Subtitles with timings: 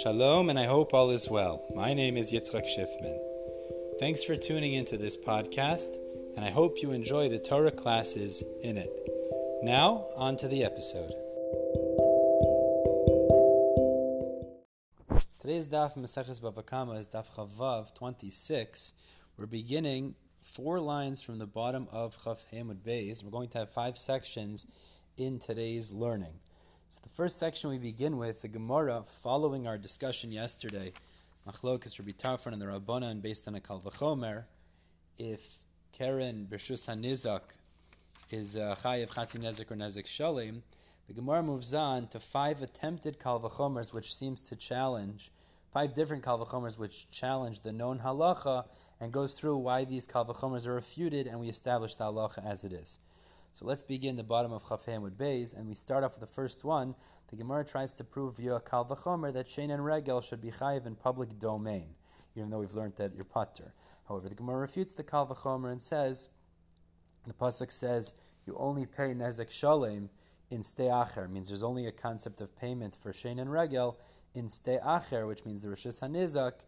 [0.00, 1.66] Shalom, and I hope all is well.
[1.74, 3.18] My name is Yitzchak Schiffman.
[4.00, 5.98] Thanks for tuning into this podcast,
[6.34, 8.90] and I hope you enjoy the Torah classes in it.
[9.62, 11.12] Now, on to the episode.
[15.42, 18.94] Today's daf Maseches Bava Kamma is daf Chavav 26.
[19.36, 23.22] We're beginning four lines from the bottom of Chav Hamud Beis.
[23.22, 24.66] We're going to have five sections
[25.18, 26.40] in today's learning.
[26.92, 30.92] So the first section we begin with the Gemara, following our discussion yesterday,
[31.48, 34.44] Machlokas Rabbi Tarfon and the Rabbanan based on a Kal V'chomer,
[35.16, 35.40] if
[35.94, 37.40] Keren Bershus HaNizak
[38.30, 40.60] is uh, Chayev Chatzi Nezek or Nezek Shalim,
[41.06, 45.30] the Gemara moves on to five attempted Kal V'chomers which seems to challenge,
[45.70, 48.66] five different Kal V'chomers which challenge the known halacha
[49.00, 52.64] and goes through why these Kal V'chomers are refuted and we establish the halacha as
[52.64, 52.98] it is.
[53.54, 56.34] So let's begin the bottom of Chafim with Beis, and we start off with the
[56.34, 56.94] first one.
[57.28, 60.86] The Gemara tries to prove via Kal Vachomer that Shein and Regel should be chayiv
[60.86, 61.88] in public domain,
[62.34, 63.74] even though we've learned that you're putter.
[64.08, 66.30] However, the Gemara refutes the Kal Vachomer and says,
[67.26, 68.14] the pasuk says
[68.46, 70.08] you only pay nezek shalem
[70.50, 73.98] in sde acher, means there's only a concept of payment for Shein and Regel
[74.34, 76.64] in sde acher, which means the Rishus HaNizak,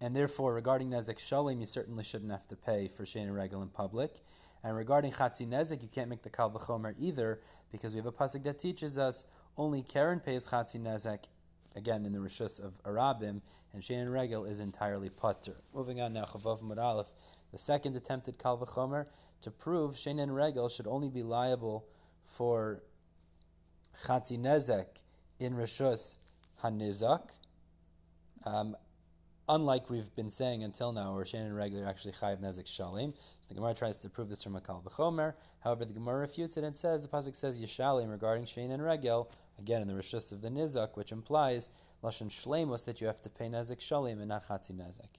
[0.00, 3.62] and therefore regarding nezek shalem, you certainly shouldn't have to pay for Shein and Regel
[3.62, 4.20] in public.
[4.64, 8.12] And regarding Chatzi Nezek, you can't make the Kal V'chomer either, because we have a
[8.12, 9.26] pasuk that teaches us
[9.58, 11.24] only Keren pays Chatzi Nezek,
[11.76, 13.42] again in the Rishus of Arabim,
[13.74, 15.56] and Shein Regel is entirely Potter.
[15.74, 17.10] Moving on now, Chavav Muralef,
[17.52, 19.04] the second attempted Kal V'chomer,
[19.42, 21.84] to prove Shein Regel should only be liable
[22.22, 22.82] for
[24.04, 25.02] Chatzi Nezek
[25.38, 26.18] in Rishus
[26.62, 27.32] HaNizak,
[28.46, 28.74] um,
[29.48, 33.14] unlike we've been saying until now, where Shannon regular actually chayiv nezik shalim.
[33.40, 35.34] So the Gemara tries to prove this from a kal v'chomer.
[35.62, 39.82] However, the Gemara refutes it and says the pasuk says yishalim regarding Shannon regel again
[39.82, 41.70] in the rishus of the nizak, which implies
[42.02, 45.10] lashon shlemus that you have to pay nezik shalim and not chatzi nezik.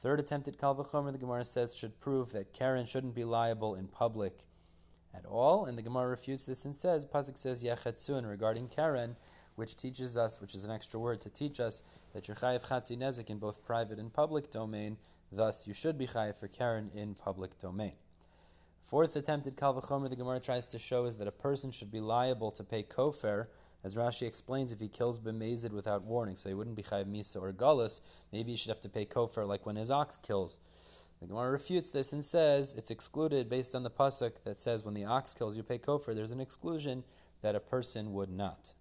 [0.00, 3.88] Third attempted kal v'chomer, the Gemara says should prove that Keren shouldn't be liable in
[3.88, 4.44] public
[5.12, 9.16] at all, and the Gemara refutes this and says pasuk says yechetsun regarding Keren
[9.60, 11.82] which teaches us, which is an extra word to teach us,
[12.14, 14.96] that you're chayiv chatzi nezik in both private and public domain,
[15.30, 17.92] thus you should be chayiv for Keren in public domain.
[18.80, 22.00] Fourth attempted kal v'chomer the Gemara tries to show is that a person should be
[22.00, 23.48] liable to pay kofar,
[23.84, 27.36] as Rashi explains, if he kills b'mezid without warning, so he wouldn't be chayiv misa
[27.42, 28.00] or galus,
[28.32, 30.60] maybe he should have to pay kofar like when his ox kills.
[31.20, 34.94] The Gemara refutes this and says it's excluded based on the pasuk that says when
[34.94, 36.14] the ox kills you pay kofar.
[36.14, 37.04] There's an exclusion
[37.42, 38.72] that a person would not.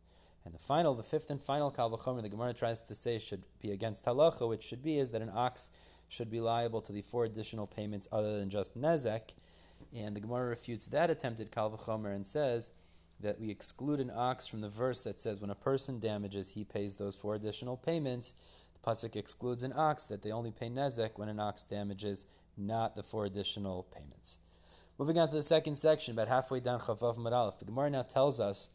[0.50, 3.44] And the final, the fifth and final kal v'chomer, the Gemara tries to say should
[3.62, 5.70] be against halacha, which should be is that an ox
[6.08, 9.36] should be liable to the four additional payments other than just nezek.
[9.96, 12.74] And the Gemara refutes that attempted kal v'chomer and says
[13.20, 16.64] that we exclude an ox from the verse that says when a person damages, he
[16.64, 18.34] pays those four additional payments.
[18.74, 22.26] The pasuk excludes an ox that they only pay nezek when an ox damages,
[22.58, 24.40] not the four additional payments.
[24.98, 28.40] Moving on to the second section, about halfway down Chavav Maralef, the Gemara now tells
[28.40, 28.72] us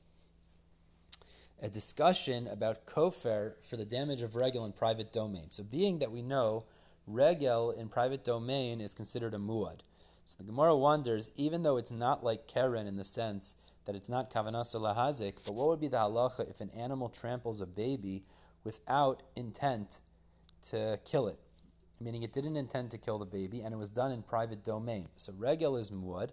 [1.63, 5.51] a discussion about kofar for the damage of regel in private domain.
[5.51, 6.65] So, being that we know
[7.07, 9.81] regel in private domain is considered a muad,
[10.27, 14.09] so the Gemara wonders, even though it's not like keren in the sense that it's
[14.09, 18.25] not kavanas lahazik, but what would be the halacha if an animal tramples a baby
[18.65, 20.01] without intent
[20.63, 21.39] to kill it?
[22.01, 25.09] Meaning it didn't intend to kill the baby and it was done in private domain.
[25.17, 26.31] So regel is muad.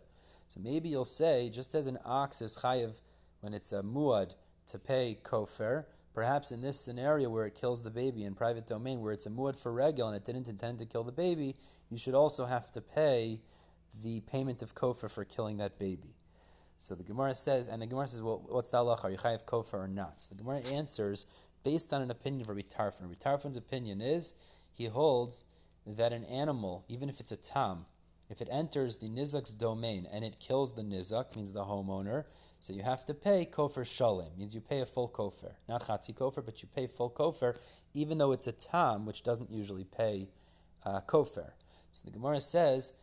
[0.47, 3.01] So maybe you'll say, just as an ox is chayiv
[3.41, 4.35] when it's a muad
[4.71, 5.85] to pay kofer.
[6.13, 9.29] Perhaps in this scenario where it kills the baby in private domain, where it's a
[9.29, 11.55] muad for regel and it didn't intend to kill the baby,
[11.89, 13.39] you should also have to pay
[14.03, 16.15] the payment of kofer for killing that baby.
[16.77, 19.05] So the Gemara says, and the Gemara says, well, what's the halacha?
[19.05, 20.21] Are you chayiv kofer or not?
[20.21, 21.27] So the Gemara answers
[21.63, 23.01] based on an opinion of Rabbi Tarfon.
[23.01, 24.41] Rabbi Tarfon's opinion is
[24.73, 25.45] he holds
[25.85, 27.85] that an animal, even if it's a tam,
[28.31, 32.23] if it enters the nizak's domain and it kills the nizak, means the homeowner,
[32.61, 35.51] so you have to pay kofer shalim, means you pay a full kofer.
[35.67, 37.59] Not chatzi kofer, but you pay full kofer,
[37.93, 40.29] even though it's a tam, which doesn't usually pay
[40.85, 41.01] uh.
[41.11, 42.93] So the Gemara says,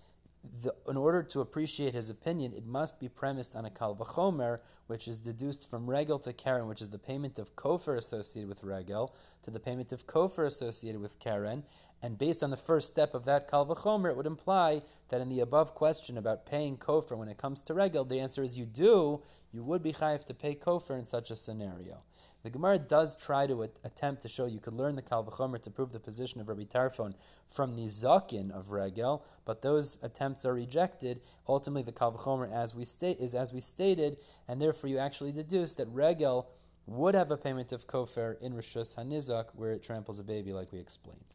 [0.62, 4.60] the, in order to appreciate his opinion, it must be premised on a kal v'chomer,
[4.86, 8.62] which is deduced from regel to keren, which is the payment of kofer associated with
[8.62, 11.64] regel, to the payment of kofer associated with keren.
[12.02, 15.28] And based on the first step of that kal v'chomer, it would imply that in
[15.28, 18.66] the above question about paying kofer when it comes to regel, the answer is you
[18.66, 19.20] do,
[19.52, 22.02] you would be chayiv to pay kofer in such a scenario.
[22.44, 25.70] The Gemara does try to attempt to show you could learn the Kal V'chomer to
[25.70, 27.14] prove the position of Rabbi Tarfon
[27.48, 31.20] from the Zakin of Regel, but those attempts are rejected.
[31.48, 35.32] Ultimately, the Kal V'chomer, as we state, is as we stated, and therefore you actually
[35.32, 36.48] deduce that Regel
[36.86, 40.72] would have a payment of kofar in Rishus Hanizak where it tramples a baby, like
[40.72, 41.34] we explained.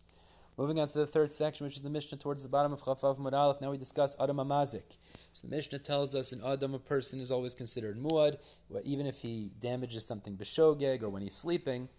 [0.56, 3.18] Moving on to the third section, which is the Mishnah towards the bottom of Chafav
[3.18, 3.60] Mudalef.
[3.60, 4.98] Now we discuss Adam HaMazik.
[5.34, 8.38] So the Mishnah tells us an Adam, a person, is always considered Muad,
[8.84, 11.90] even if he damages something Beshogeg or when he's sleeping.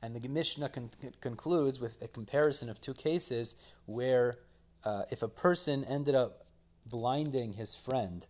[0.00, 0.90] And the Mishnah con-
[1.20, 4.38] concludes with a comparison of two cases where
[4.84, 6.46] uh, if a person ended up
[6.86, 8.26] blinding his friend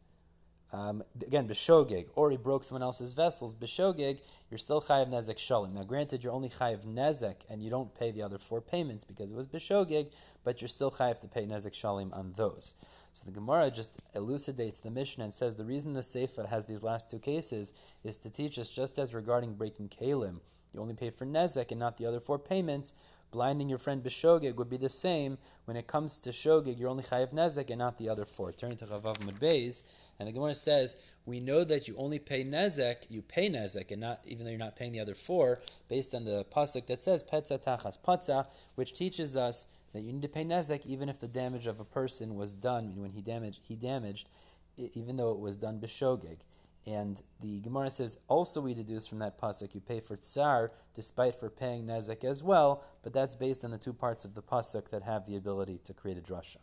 [0.72, 4.20] um, again, b'shogeg, or he broke someone else's vessels, b'shogeg,
[4.50, 5.74] you're still chayiv nezek shalim.
[5.74, 9.30] Now, granted, you're only chayiv nezek, and you don't pay the other four payments because
[9.30, 10.10] it was b'shogeg,
[10.44, 12.74] but you're still chayiv to pay nezek shalim on those.
[13.12, 16.82] So the Gemara just elucidates the Mishnah and says the reason the Seifa has these
[16.82, 17.74] last two cases
[18.04, 20.40] is to teach us just as regarding breaking kalim,
[20.72, 22.94] you only pay for nezek and not the other four payments.
[23.30, 25.38] Blinding your friend b'shogeg would be the same.
[25.64, 28.52] When it comes to shogeg, you're only chayiv nezek and not the other four.
[28.52, 29.82] Turning to Chavav Mudbeis,
[30.19, 34.00] and the Gemara says, we know that you only pay nezek, you pay nezek, and
[34.00, 37.22] not even though you're not paying the other four, based on the pasuk that says
[37.22, 41.28] petza tachas patza, which teaches us that you need to pay nezek even if the
[41.28, 44.28] damage of a person was done when he damaged he damaged,
[44.76, 46.38] even though it was done b'shogeg.
[46.87, 51.37] And the Gemara says, also we deduce from that pasuk, you pay for tsar despite
[51.37, 54.90] for paying nezek as well, but that's based on the two parts of the pasuk
[54.90, 56.56] that have the ability to create a drasha.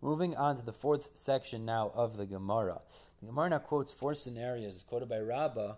[0.00, 2.80] Moving on to the fourth section now of the Gemara.
[3.20, 5.74] The Gemara now quotes four scenarios quoted by Rabbah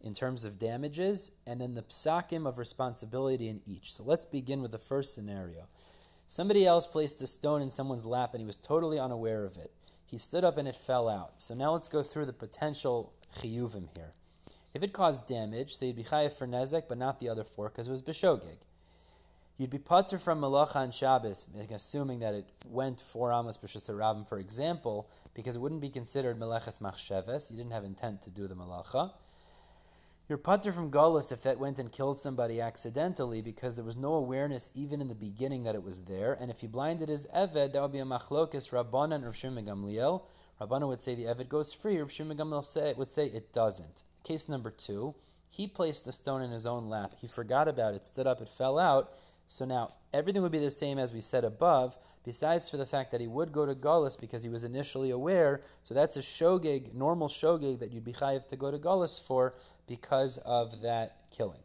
[0.00, 3.92] in terms of damages, and then the psakim of responsibility in each.
[3.92, 5.68] So let's begin with the first scenario.
[6.26, 9.72] Somebody else placed a stone in someone's lap and he was totally unaware of it.
[10.08, 11.40] He stood up and it fell out.
[11.42, 14.12] So now let's go through the potential chiyuvim here.
[14.74, 17.68] If it caused damage, so you'd be chayiv for nezek, but not the other four
[17.68, 18.56] because it was b'shogeg.
[19.58, 24.38] You'd be putter from malacha on Shabbos, assuming that it went four amos b'shus for
[24.38, 27.50] example, because it wouldn't be considered meleches machsheves.
[27.50, 29.12] You didn't have intent to do the malacha.
[30.28, 34.12] You're putter from Gullus if that went and killed somebody accidentally because there was no
[34.12, 36.34] awareness even in the beginning that it was there.
[36.34, 40.24] And if he blinded his Eved, that would be a machlokis Rabbanan Rav Shimon Gamliel.
[40.60, 41.98] Rabbanan would say the Eved goes free.
[41.98, 44.02] Rav Shimon Gamliel would say it doesn't.
[44.22, 45.14] Case number two,
[45.48, 47.14] he placed the stone in his own lap.
[47.18, 49.14] He forgot about it, stood up, it fell out.
[49.48, 53.10] So now everything would be the same as we said above, besides for the fact
[53.10, 55.62] that he would go to Gullus because he was initially aware.
[55.84, 59.54] So that's a shogeg, normal shogeg that you'd be chayiv to go to Gullus for
[59.88, 61.60] because of that killing.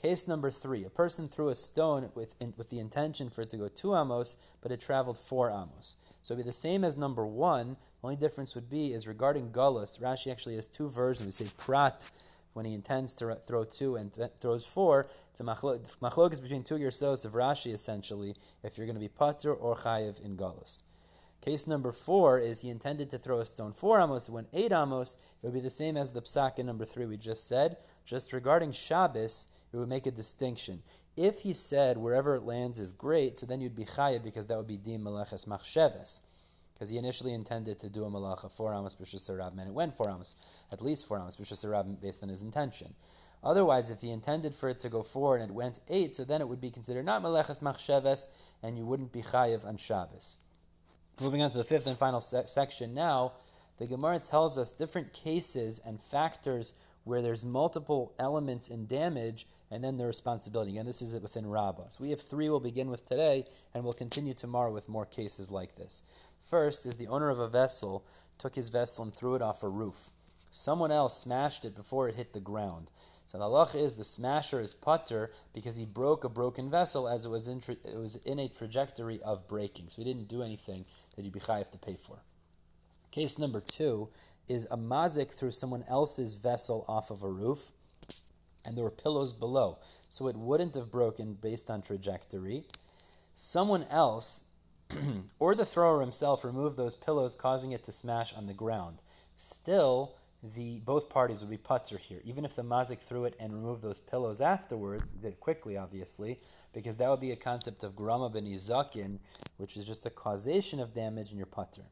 [0.00, 3.50] Case number three: a person threw a stone with in, with the intention for it
[3.50, 5.98] to go two amos, but it traveled four amos.
[6.22, 7.76] So it'd be the same as number one.
[8.00, 10.00] The only difference would be is regarding Gullus.
[10.00, 11.26] Rashi actually has two versions.
[11.26, 12.10] We say prat
[12.52, 15.08] when he intends to throw two and th- throws four.
[15.30, 18.34] It's a machlok is between two girsos of Rashi essentially.
[18.62, 20.82] If you're going to be pater or chayiv in Gullus.
[21.42, 25.16] Case number four is he intended to throw a stone four amos, went eight amos.
[25.42, 27.78] It would be the same as the psak in number three we just said.
[28.04, 30.82] Just regarding Shabbos, it would make a distinction.
[31.16, 34.56] If he said wherever it lands is great, so then you'd be chayiv because that
[34.56, 36.22] would be dim meleches machsheves.
[36.82, 40.10] Because he initially intended to do a malacha four amos b'shus and it went four
[40.10, 42.92] amos, at least four amos b'shus based on his intention.
[43.44, 46.40] Otherwise, if he intended for it to go four and it went eight, so then
[46.40, 50.38] it would be considered not meleches machsheves, and you wouldn't be chayiv on Shabbos.
[51.20, 53.34] Moving on to the fifth and final se- section now,
[53.78, 59.82] the Gemara tells us different cases and factors where there's multiple elements in damage and
[59.82, 60.72] then the responsibility.
[60.72, 61.90] Again, this is within Rabbah.
[61.90, 63.44] So we have three we'll begin with today,
[63.74, 66.34] and we'll continue tomorrow with more cases like this.
[66.40, 68.04] First is the owner of a vessel
[68.38, 70.10] took his vessel and threw it off a roof.
[70.50, 72.90] Someone else smashed it before it hit the ground.
[73.24, 77.24] So the halach is the smasher is putter because he broke a broken vessel as
[77.24, 79.88] it was in tra- it was in a trajectory of breaking.
[79.88, 80.84] So he didn't do anything
[81.16, 82.18] that you'd be chayiv to pay for.
[83.12, 84.08] Case number two
[84.48, 87.70] is a mazik threw someone else's vessel off of a roof,
[88.64, 92.64] and there were pillows below, so it wouldn't have broken based on trajectory.
[93.34, 94.46] Someone else,
[95.38, 99.02] or the thrower himself, removed those pillows, causing it to smash on the ground.
[99.36, 100.16] Still,
[100.54, 103.82] the both parties would be putter here, even if the mazik threw it and removed
[103.82, 105.10] those pillows afterwards.
[105.10, 106.40] Did it quickly, obviously,
[106.72, 108.46] because that would be a concept of grama ben
[109.58, 111.84] which is just a causation of damage in your putter.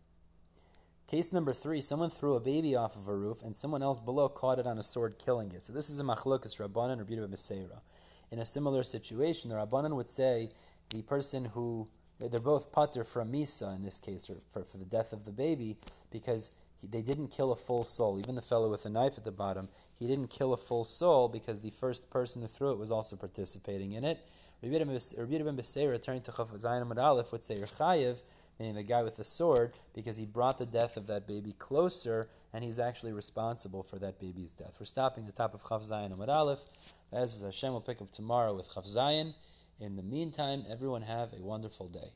[1.10, 4.28] Case number three: someone threw a baby off of a roof, and someone else below
[4.28, 5.66] caught it on a sword, killing it.
[5.66, 7.82] So this is a machlokas rabbanan or b'ira b'seira.
[8.30, 10.50] In a similar situation, the rabbanan would say
[10.90, 11.88] the person who
[12.20, 15.32] they're both putter from misa in this case, or for, for the death of the
[15.32, 15.76] baby,
[16.12, 18.20] because he, they didn't kill a full soul.
[18.20, 21.28] Even the fellow with the knife at the bottom, he didn't kill a full soul
[21.28, 24.24] because the first person who threw it was also participating in it.
[24.62, 28.22] Rabbi ben Beseira, returning to Chav Zayin Aleph, would say, Rechayev,
[28.60, 32.28] meaning the guy with the sword, because he brought the death of that baby closer,
[32.52, 34.76] and he's actually responsible for that baby's death.
[34.78, 36.66] We're stopping at the top of Chav Zayin Amud Aleph.
[37.10, 39.34] As Hashem will pick up tomorrow with Chav Zayin.
[39.80, 42.08] In the meantime, everyone have a wonderful day.